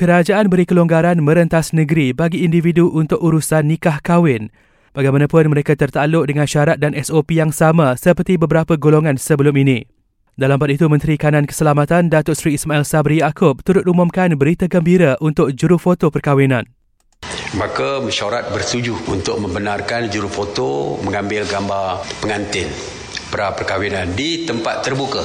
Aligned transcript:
kerajaan 0.00 0.48
beri 0.48 0.64
kelonggaran 0.64 1.20
merentas 1.20 1.76
negeri 1.76 2.16
bagi 2.16 2.40
individu 2.40 2.88
untuk 2.88 3.20
urusan 3.20 3.68
nikah 3.68 4.00
kahwin. 4.00 4.48
Bagaimanapun 4.96 5.52
mereka 5.52 5.76
tertakluk 5.76 6.24
dengan 6.24 6.48
syarat 6.48 6.80
dan 6.80 6.96
SOP 6.96 7.36
yang 7.36 7.52
sama 7.52 7.92
seperti 8.00 8.40
beberapa 8.40 8.80
golongan 8.80 9.20
sebelum 9.20 9.52
ini. 9.60 9.84
Dalam 10.40 10.56
pada 10.56 10.72
itu, 10.72 10.88
Menteri 10.88 11.20
Kanan 11.20 11.44
Keselamatan 11.44 12.08
Datuk 12.08 12.32
Seri 12.32 12.56
Ismail 12.56 12.88
Sabri 12.88 13.20
Yaakob 13.20 13.60
turut 13.60 13.84
umumkan 13.84 14.32
berita 14.40 14.72
gembira 14.72 15.20
untuk 15.20 15.52
juru 15.52 15.76
foto 15.76 16.08
perkahwinan. 16.08 16.64
Maka 17.60 18.00
mesyuarat 18.00 18.48
bersetuju 18.56 18.96
untuk 19.12 19.36
membenarkan 19.36 20.08
juru 20.08 20.32
foto 20.32 20.96
mengambil 21.04 21.44
gambar 21.44 22.00
pengantin 22.24 22.72
pra 23.28 23.52
perkahwinan 23.52 24.16
di 24.16 24.48
tempat 24.48 24.80
terbuka 24.80 25.20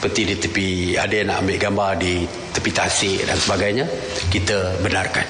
seperti 0.00 0.32
di 0.32 0.36
tepi 0.40 0.68
ada 0.96 1.12
yang 1.12 1.28
nak 1.28 1.44
ambil 1.44 1.60
gambar 1.60 1.90
di 2.00 2.24
tepi 2.56 2.72
tasik 2.72 3.20
dan 3.28 3.36
sebagainya 3.36 3.84
kita 4.32 4.80
benarkan 4.80 5.28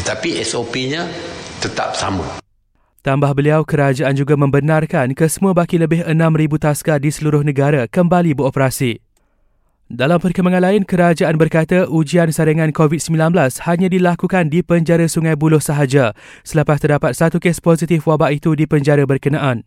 tetapi 0.00 0.40
SOP-nya 0.40 1.04
tetap 1.60 1.92
sama 1.92 2.24
Tambah 3.04 3.38
beliau, 3.38 3.62
kerajaan 3.62 4.18
juga 4.18 4.34
membenarkan 4.34 5.14
kesemua 5.14 5.54
baki 5.54 5.78
lebih 5.78 6.02
6,000 6.02 6.16
taska 6.58 6.98
di 6.98 7.14
seluruh 7.14 7.46
negara 7.46 7.86
kembali 7.86 8.34
beroperasi. 8.34 8.98
Dalam 9.86 10.18
perkembangan 10.18 10.58
lain, 10.58 10.82
kerajaan 10.82 11.38
berkata 11.38 11.86
ujian 11.86 12.34
saringan 12.34 12.74
COVID-19 12.74 13.30
hanya 13.62 13.86
dilakukan 13.86 14.50
di 14.50 14.58
penjara 14.66 15.06
Sungai 15.06 15.38
Buloh 15.38 15.62
sahaja 15.62 16.18
selepas 16.42 16.82
terdapat 16.82 17.14
satu 17.14 17.38
kes 17.38 17.62
positif 17.62 18.02
wabak 18.10 18.42
itu 18.42 18.58
di 18.58 18.66
penjara 18.66 19.06
berkenaan. 19.06 19.62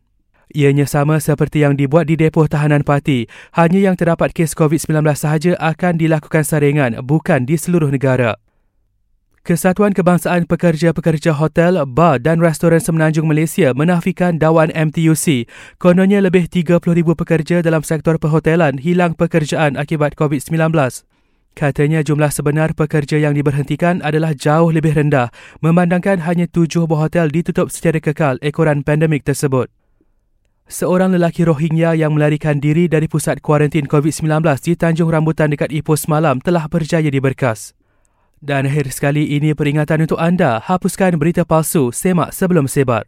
Ianya 0.49 0.89
sama 0.89 1.21
seperti 1.21 1.61
yang 1.61 1.77
dibuat 1.77 2.09
di 2.09 2.17
depoh 2.17 2.49
tahanan 2.49 2.81
parti, 2.81 3.29
hanya 3.53 3.85
yang 3.85 3.93
terdapat 3.93 4.33
kes 4.33 4.57
COVID-19 4.57 5.05
sahaja 5.13 5.53
akan 5.61 6.01
dilakukan 6.01 6.41
saringan 6.41 6.97
bukan 7.05 7.45
di 7.45 7.53
seluruh 7.53 7.93
negara. 7.93 8.33
Kesatuan 9.45 9.93
Kebangsaan 9.93 10.49
Pekerja-Pekerja 10.49 11.37
Hotel, 11.37 11.77
Bar 11.85 12.17
dan 12.17 12.41
Restoran 12.41 12.81
Semenanjung 12.81 13.29
Malaysia 13.29 13.77
menafikan 13.77 14.41
dakwaan 14.41 14.73
MTUC. 14.73 15.45
Kononnya 15.77 16.17
lebih 16.17 16.49
30,000 16.49 16.81
pekerja 17.13 17.61
dalam 17.61 17.85
sektor 17.85 18.17
perhotelan 18.17 18.81
hilang 18.81 19.13
pekerjaan 19.13 19.77
akibat 19.77 20.17
COVID-19. 20.17 20.73
Katanya 21.53 22.01
jumlah 22.01 22.33
sebenar 22.33 22.73
pekerja 22.73 23.21
yang 23.21 23.37
diberhentikan 23.37 24.01
adalah 24.01 24.33
jauh 24.33 24.73
lebih 24.73 24.97
rendah 24.97 25.29
memandangkan 25.61 26.25
hanya 26.25 26.49
tujuh 26.49 26.89
buah 26.89 27.05
hotel 27.09 27.29
ditutup 27.29 27.69
secara 27.73 28.01
kekal 28.01 28.41
ekoran 28.41 28.81
pandemik 28.81 29.21
tersebut. 29.25 29.78
Seorang 30.69 31.17
lelaki 31.17 31.49
Rohingya 31.49 31.97
yang 31.97 32.13
melarikan 32.13 32.61
diri 32.61 32.85
dari 32.85 33.09
pusat 33.09 33.41
kuarantin 33.41 33.89
COVID-19 33.89 34.45
di 34.61 34.77
Tanjung 34.77 35.09
Rambutan 35.09 35.49
dekat 35.49 35.73
Ipoh 35.73 35.97
semalam 35.97 36.37
telah 36.37 36.69
berjaya 36.69 37.09
diberkas. 37.09 37.73
Dan 38.37 38.69
akhir 38.69 38.93
sekali 38.93 39.33
ini 39.33 39.57
peringatan 39.57 40.05
untuk 40.05 40.21
anda, 40.21 40.61
hapuskan 40.61 41.17
berita 41.17 41.41
palsu, 41.41 41.89
semak 41.89 42.37
sebelum 42.37 42.69
sebar. 42.69 43.03